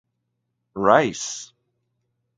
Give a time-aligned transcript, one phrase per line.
[0.87, 1.53] Rice.